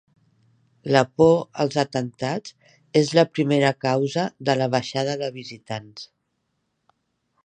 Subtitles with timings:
[0.93, 2.55] La por als atemptats
[3.03, 6.09] és la primera causa de la baixada de visitants